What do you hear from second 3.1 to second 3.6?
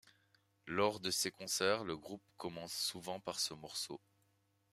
par ce